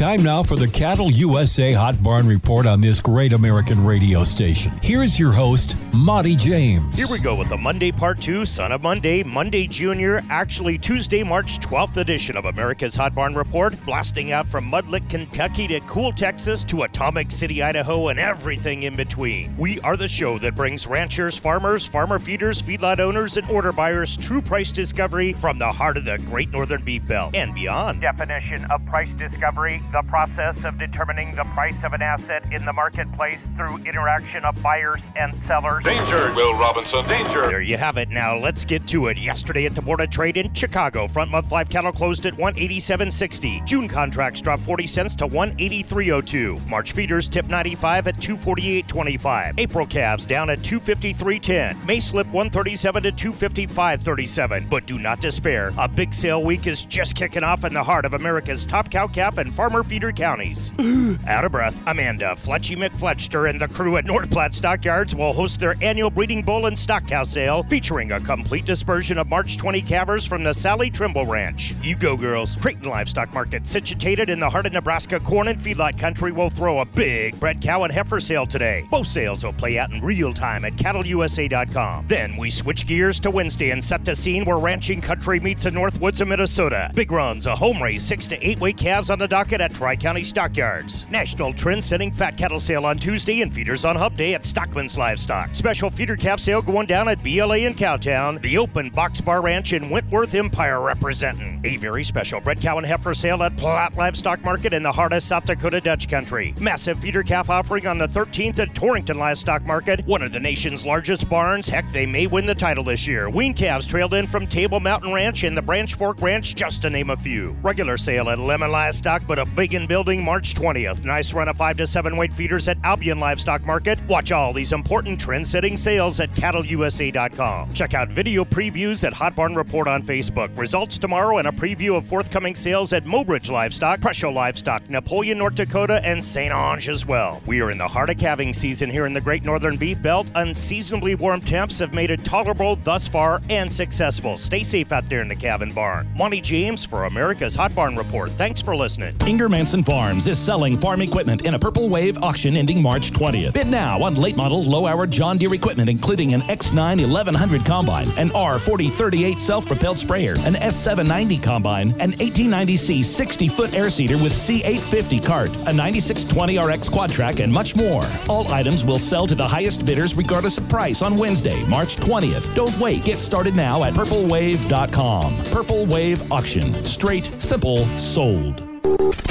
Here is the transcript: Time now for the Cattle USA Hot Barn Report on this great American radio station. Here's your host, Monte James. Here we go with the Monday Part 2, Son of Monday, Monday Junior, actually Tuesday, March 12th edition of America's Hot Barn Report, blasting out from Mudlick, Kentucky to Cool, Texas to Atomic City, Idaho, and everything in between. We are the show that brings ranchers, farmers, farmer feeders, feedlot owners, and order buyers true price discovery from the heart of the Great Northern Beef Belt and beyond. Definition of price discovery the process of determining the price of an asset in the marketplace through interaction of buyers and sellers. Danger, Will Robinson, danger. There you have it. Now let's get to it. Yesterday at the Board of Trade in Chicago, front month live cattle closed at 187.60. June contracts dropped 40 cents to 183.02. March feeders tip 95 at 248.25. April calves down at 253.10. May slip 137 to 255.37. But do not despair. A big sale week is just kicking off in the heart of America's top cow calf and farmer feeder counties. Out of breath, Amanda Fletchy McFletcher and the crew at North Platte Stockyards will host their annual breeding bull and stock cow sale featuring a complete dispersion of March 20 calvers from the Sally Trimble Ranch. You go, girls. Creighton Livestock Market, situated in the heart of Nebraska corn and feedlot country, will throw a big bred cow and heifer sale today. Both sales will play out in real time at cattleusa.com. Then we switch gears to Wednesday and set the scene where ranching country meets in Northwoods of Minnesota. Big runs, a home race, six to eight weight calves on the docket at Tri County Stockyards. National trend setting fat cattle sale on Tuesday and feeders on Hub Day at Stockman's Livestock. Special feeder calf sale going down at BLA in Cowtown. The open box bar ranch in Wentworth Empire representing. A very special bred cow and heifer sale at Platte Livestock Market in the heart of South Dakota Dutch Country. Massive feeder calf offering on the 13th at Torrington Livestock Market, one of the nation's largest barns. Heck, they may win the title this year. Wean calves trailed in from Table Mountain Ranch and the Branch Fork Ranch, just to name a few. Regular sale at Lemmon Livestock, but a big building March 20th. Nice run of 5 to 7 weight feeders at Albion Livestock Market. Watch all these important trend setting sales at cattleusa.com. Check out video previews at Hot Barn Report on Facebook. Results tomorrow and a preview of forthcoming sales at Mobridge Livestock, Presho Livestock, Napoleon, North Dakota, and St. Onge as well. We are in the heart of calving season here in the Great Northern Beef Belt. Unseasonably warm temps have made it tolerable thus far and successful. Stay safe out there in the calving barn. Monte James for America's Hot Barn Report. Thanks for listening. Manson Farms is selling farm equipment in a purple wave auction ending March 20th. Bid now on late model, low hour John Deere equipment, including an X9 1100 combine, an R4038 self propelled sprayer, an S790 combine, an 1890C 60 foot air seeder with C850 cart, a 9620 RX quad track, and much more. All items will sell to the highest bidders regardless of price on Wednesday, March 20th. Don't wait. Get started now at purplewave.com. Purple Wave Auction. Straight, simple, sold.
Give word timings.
Time 0.00 0.22
now 0.22 0.42
for 0.42 0.56
the 0.56 0.66
Cattle 0.66 1.12
USA 1.12 1.74
Hot 1.74 2.02
Barn 2.02 2.26
Report 2.26 2.66
on 2.66 2.80
this 2.80 3.02
great 3.02 3.34
American 3.34 3.84
radio 3.84 4.24
station. 4.24 4.72
Here's 4.82 5.18
your 5.18 5.30
host, 5.30 5.76
Monte 5.92 6.36
James. 6.36 6.94
Here 6.94 7.06
we 7.10 7.18
go 7.18 7.34
with 7.34 7.50
the 7.50 7.58
Monday 7.58 7.92
Part 7.92 8.18
2, 8.18 8.46
Son 8.46 8.72
of 8.72 8.80
Monday, 8.80 9.22
Monday 9.22 9.66
Junior, 9.66 10.22
actually 10.30 10.78
Tuesday, 10.78 11.22
March 11.22 11.58
12th 11.58 11.98
edition 11.98 12.38
of 12.38 12.46
America's 12.46 12.96
Hot 12.96 13.14
Barn 13.14 13.34
Report, 13.34 13.74
blasting 13.84 14.32
out 14.32 14.46
from 14.46 14.70
Mudlick, 14.70 15.06
Kentucky 15.10 15.66
to 15.66 15.80
Cool, 15.80 16.12
Texas 16.12 16.64
to 16.64 16.84
Atomic 16.84 17.30
City, 17.30 17.62
Idaho, 17.62 18.08
and 18.08 18.18
everything 18.18 18.84
in 18.84 18.96
between. 18.96 19.54
We 19.58 19.80
are 19.80 19.98
the 19.98 20.08
show 20.08 20.38
that 20.38 20.54
brings 20.54 20.86
ranchers, 20.86 21.38
farmers, 21.38 21.86
farmer 21.86 22.18
feeders, 22.18 22.62
feedlot 22.62 23.00
owners, 23.00 23.36
and 23.36 23.46
order 23.50 23.70
buyers 23.70 24.16
true 24.16 24.40
price 24.40 24.72
discovery 24.72 25.34
from 25.34 25.58
the 25.58 25.70
heart 25.70 25.98
of 25.98 26.06
the 26.06 26.16
Great 26.24 26.48
Northern 26.52 26.82
Beef 26.82 27.06
Belt 27.06 27.34
and 27.34 27.54
beyond. 27.54 28.00
Definition 28.00 28.64
of 28.70 28.82
price 28.86 29.10
discovery 29.18 29.82
the 29.92 30.02
process 30.02 30.64
of 30.64 30.78
determining 30.78 31.34
the 31.34 31.44
price 31.54 31.82
of 31.84 31.92
an 31.92 32.02
asset 32.02 32.44
in 32.52 32.64
the 32.64 32.72
marketplace 32.72 33.38
through 33.56 33.76
interaction 33.78 34.44
of 34.44 34.60
buyers 34.62 35.00
and 35.16 35.34
sellers. 35.44 35.82
Danger, 35.84 36.32
Will 36.34 36.54
Robinson, 36.54 37.04
danger. 37.06 37.48
There 37.48 37.60
you 37.60 37.76
have 37.76 37.96
it. 37.96 38.08
Now 38.08 38.36
let's 38.36 38.64
get 38.64 38.86
to 38.88 39.08
it. 39.08 39.18
Yesterday 39.18 39.66
at 39.66 39.74
the 39.74 39.82
Board 39.82 40.00
of 40.00 40.10
Trade 40.10 40.36
in 40.36 40.52
Chicago, 40.54 41.06
front 41.06 41.30
month 41.30 41.50
live 41.50 41.68
cattle 41.68 41.92
closed 41.92 42.26
at 42.26 42.34
187.60. 42.34 43.66
June 43.66 43.88
contracts 43.88 44.40
dropped 44.40 44.62
40 44.62 44.86
cents 44.86 45.14
to 45.16 45.26
183.02. 45.26 46.68
March 46.68 46.92
feeders 46.92 47.28
tip 47.28 47.46
95 47.46 48.08
at 48.08 48.16
248.25. 48.16 49.54
April 49.58 49.86
calves 49.86 50.24
down 50.24 50.50
at 50.50 50.60
253.10. 50.60 51.84
May 51.84 52.00
slip 52.00 52.26
137 52.28 53.02
to 53.02 53.12
255.37. 53.12 54.70
But 54.70 54.86
do 54.86 54.98
not 54.98 55.20
despair. 55.20 55.72
A 55.78 55.88
big 55.88 56.14
sale 56.14 56.42
week 56.42 56.66
is 56.66 56.84
just 56.84 57.14
kicking 57.14 57.44
off 57.44 57.64
in 57.64 57.74
the 57.74 57.82
heart 57.82 58.04
of 58.04 58.14
America's 58.14 58.64
top 58.64 58.90
cow 58.90 59.06
calf 59.06 59.38
and 59.38 59.52
farmer 59.52 59.79
feeder 59.82 60.12
counties. 60.12 60.70
Out 61.26 61.44
of 61.44 61.52
breath, 61.52 61.80
Amanda 61.86 62.34
Fletchy 62.36 62.76
McFletcher 62.76 63.48
and 63.48 63.60
the 63.60 63.68
crew 63.68 63.96
at 63.96 64.04
North 64.04 64.30
Platte 64.30 64.54
Stockyards 64.54 65.14
will 65.14 65.32
host 65.32 65.60
their 65.60 65.76
annual 65.82 66.10
breeding 66.10 66.42
bull 66.42 66.66
and 66.66 66.78
stock 66.78 67.06
cow 67.06 67.22
sale 67.22 67.62
featuring 67.64 68.12
a 68.12 68.20
complete 68.20 68.64
dispersion 68.64 69.18
of 69.18 69.28
March 69.28 69.56
20 69.56 69.82
calvers 69.82 70.26
from 70.26 70.42
the 70.42 70.52
Sally 70.52 70.90
Trimble 70.90 71.26
Ranch. 71.26 71.74
You 71.82 71.96
go, 71.96 72.16
girls. 72.16 72.56
Creighton 72.56 72.88
Livestock 72.88 73.32
Market, 73.32 73.66
situated 73.66 74.30
in 74.30 74.40
the 74.40 74.50
heart 74.50 74.66
of 74.66 74.72
Nebraska 74.72 75.20
corn 75.20 75.48
and 75.48 75.58
feedlot 75.58 75.98
country, 75.98 76.32
will 76.32 76.50
throw 76.50 76.80
a 76.80 76.84
big 76.84 77.38
bred 77.40 77.60
cow 77.60 77.84
and 77.84 77.92
heifer 77.92 78.20
sale 78.20 78.46
today. 78.46 78.86
Both 78.90 79.08
sales 79.08 79.44
will 79.44 79.52
play 79.52 79.78
out 79.78 79.90
in 79.92 80.00
real 80.00 80.32
time 80.32 80.64
at 80.64 80.74
cattleusa.com. 80.74 82.06
Then 82.06 82.36
we 82.36 82.50
switch 82.50 82.86
gears 82.86 83.20
to 83.20 83.30
Wednesday 83.30 83.70
and 83.70 83.82
set 83.82 84.04
the 84.04 84.14
scene 84.14 84.44
where 84.44 84.56
ranching 84.56 85.00
country 85.00 85.40
meets 85.40 85.66
in 85.66 85.74
Northwoods 85.74 86.20
of 86.20 86.28
Minnesota. 86.28 86.90
Big 86.94 87.10
runs, 87.10 87.46
a 87.46 87.54
home 87.54 87.82
race, 87.82 88.04
six 88.04 88.26
to 88.28 88.46
eight 88.46 88.60
weight 88.60 88.76
calves 88.76 89.10
on 89.10 89.18
the 89.18 89.28
docket 89.28 89.60
at 89.60 89.69
Tri 89.72 89.96
County 89.96 90.24
Stockyards. 90.24 91.08
National 91.10 91.52
trend 91.52 91.82
setting 91.82 92.12
fat 92.12 92.36
cattle 92.36 92.60
sale 92.60 92.84
on 92.84 92.98
Tuesday 92.98 93.40
and 93.42 93.52
feeders 93.52 93.84
on 93.84 93.96
Hub 93.96 94.16
Day 94.16 94.34
at 94.34 94.44
Stockman's 94.44 94.98
Livestock. 94.98 95.54
Special 95.54 95.90
feeder 95.90 96.16
calf 96.16 96.40
sale 96.40 96.62
going 96.62 96.86
down 96.86 97.08
at 97.08 97.22
BLA 97.22 97.58
in 97.58 97.74
Cowtown. 97.74 98.40
The 98.42 98.58
open 98.58 98.90
box 98.90 99.20
bar 99.20 99.42
ranch 99.42 99.72
in 99.72 99.90
Wentworth 99.90 100.34
Empire 100.34 100.80
representing. 100.80 101.60
A 101.64 101.76
very 101.76 102.04
special 102.04 102.40
bred 102.40 102.60
cow 102.60 102.78
and 102.78 102.86
heifer 102.86 103.14
sale 103.14 103.42
at 103.42 103.56
Platte 103.56 103.96
Livestock 103.96 104.42
Market 104.44 104.72
in 104.72 104.82
the 104.82 104.92
heart 104.92 105.12
of 105.12 105.22
South 105.22 105.46
Dakota 105.46 105.80
Dutch 105.80 106.08
Country. 106.08 106.54
Massive 106.60 106.98
feeder 106.98 107.22
calf 107.22 107.50
offering 107.50 107.86
on 107.86 107.98
the 107.98 108.08
13th 108.08 108.58
at 108.58 108.74
Torrington 108.74 109.18
Livestock 109.18 109.64
Market, 109.64 110.04
one 110.06 110.22
of 110.22 110.32
the 110.32 110.40
nation's 110.40 110.84
largest 110.84 111.28
barns. 111.28 111.68
Heck, 111.68 111.88
they 111.90 112.06
may 112.06 112.26
win 112.26 112.46
the 112.46 112.54
title 112.54 112.84
this 112.84 113.06
year. 113.06 113.30
Wean 113.30 113.54
calves 113.54 113.86
trailed 113.86 114.14
in 114.14 114.26
from 114.26 114.46
Table 114.46 114.80
Mountain 114.80 115.12
Ranch 115.12 115.44
and 115.44 115.56
the 115.56 115.62
Branch 115.62 115.94
Fork 115.94 116.20
Ranch, 116.20 116.54
just 116.54 116.82
to 116.82 116.90
name 116.90 117.10
a 117.10 117.16
few. 117.16 117.56
Regular 117.62 117.96
sale 117.96 118.28
at 118.30 118.38
Lemmon 118.38 118.70
Livestock, 118.70 119.22
but 119.26 119.38
a 119.38 119.46
big 119.68 119.88
building 119.88 120.24
March 120.24 120.54
20th. 120.54 121.04
Nice 121.04 121.34
run 121.34 121.46
of 121.46 121.56
5 121.56 121.76
to 121.76 121.86
7 121.86 122.16
weight 122.16 122.32
feeders 122.32 122.66
at 122.66 122.78
Albion 122.82 123.20
Livestock 123.20 123.62
Market. 123.66 123.98
Watch 124.08 124.32
all 124.32 124.54
these 124.54 124.72
important 124.72 125.20
trend 125.20 125.46
setting 125.46 125.76
sales 125.76 126.18
at 126.18 126.30
cattleusa.com. 126.30 127.74
Check 127.74 127.92
out 127.92 128.08
video 128.08 128.42
previews 128.42 129.04
at 129.04 129.12
Hot 129.12 129.36
Barn 129.36 129.54
Report 129.54 129.86
on 129.86 130.02
Facebook. 130.02 130.56
Results 130.56 130.96
tomorrow 130.96 131.36
and 131.36 131.46
a 131.46 131.52
preview 131.52 131.94
of 131.94 132.06
forthcoming 132.06 132.54
sales 132.54 132.94
at 132.94 133.04
Mobridge 133.04 133.50
Livestock, 133.50 134.00
Presho 134.00 134.32
Livestock, 134.32 134.88
Napoleon, 134.88 135.36
North 135.36 135.56
Dakota, 135.56 136.00
and 136.04 136.24
St. 136.24 136.54
Onge 136.54 136.88
as 136.88 137.04
well. 137.04 137.42
We 137.46 137.60
are 137.60 137.70
in 137.70 137.76
the 137.76 137.88
heart 137.88 138.08
of 138.08 138.16
calving 138.16 138.54
season 138.54 138.88
here 138.88 139.04
in 139.04 139.12
the 139.12 139.20
Great 139.20 139.44
Northern 139.44 139.76
Beef 139.76 140.00
Belt. 140.00 140.26
Unseasonably 140.36 141.16
warm 141.16 141.42
temps 141.42 141.80
have 141.80 141.92
made 141.92 142.10
it 142.10 142.24
tolerable 142.24 142.76
thus 142.76 143.06
far 143.06 143.42
and 143.50 143.70
successful. 143.70 144.38
Stay 144.38 144.62
safe 144.62 144.90
out 144.90 145.06
there 145.06 145.20
in 145.20 145.28
the 145.28 145.36
calving 145.36 145.74
barn. 145.74 146.10
Monte 146.16 146.40
James 146.40 146.84
for 146.84 147.04
America's 147.04 147.54
Hot 147.56 147.74
Barn 147.74 147.96
Report. 147.96 148.30
Thanks 148.30 148.62
for 148.62 148.74
listening. 148.74 149.14
Manson 149.48 149.82
Farms 149.82 150.26
is 150.26 150.38
selling 150.38 150.76
farm 150.76 151.00
equipment 151.02 151.44
in 151.44 151.54
a 151.54 151.58
purple 151.58 151.88
wave 151.88 152.22
auction 152.22 152.56
ending 152.56 152.82
March 152.82 153.12
20th. 153.12 153.54
Bid 153.54 153.68
now 153.68 154.02
on 154.02 154.14
late 154.14 154.36
model, 154.36 154.62
low 154.62 154.86
hour 154.86 155.06
John 155.06 155.38
Deere 155.38 155.54
equipment, 155.54 155.88
including 155.88 156.34
an 156.34 156.42
X9 156.42 157.00
1100 157.00 157.64
combine, 157.64 158.10
an 158.18 158.30
R4038 158.30 159.38
self 159.38 159.66
propelled 159.66 159.98
sprayer, 159.98 160.32
an 160.40 160.54
S790 160.54 161.42
combine, 161.42 161.94
an 162.00 162.12
1890C 162.12 163.04
60 163.04 163.48
foot 163.48 163.74
air 163.74 163.88
seeder 163.88 164.16
with 164.16 164.32
C850 164.32 165.24
cart, 165.24 165.50
a 165.50 165.72
9620 165.72 166.58
RX 166.58 166.88
quad 166.88 167.10
track, 167.10 167.40
and 167.40 167.52
much 167.52 167.76
more. 167.76 168.04
All 168.28 168.46
items 168.52 168.84
will 168.84 168.98
sell 168.98 169.26
to 169.26 169.34
the 169.34 169.46
highest 169.46 169.86
bidders 169.86 170.14
regardless 170.14 170.58
of 170.58 170.68
price 170.68 171.02
on 171.02 171.16
Wednesday, 171.16 171.64
March 171.64 171.96
20th. 171.96 172.54
Don't 172.54 172.76
wait. 172.78 173.04
Get 173.04 173.18
started 173.18 173.54
now 173.54 173.84
at 173.84 173.94
purplewave.com. 173.94 175.44
Purple 175.44 175.86
Wave 175.86 176.30
Auction. 176.32 176.72
Straight, 176.74 177.30
simple, 177.40 177.84
sold. 177.98 178.69